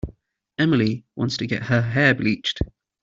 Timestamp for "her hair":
1.61-2.15